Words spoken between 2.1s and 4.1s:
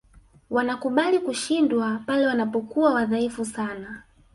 wanapokuwa wadhaifu sana